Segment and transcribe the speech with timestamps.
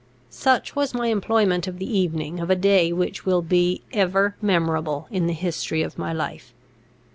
[0.31, 5.07] Such was my employment of the evening of a day which will be ever memorable
[5.11, 6.55] in the history of my life.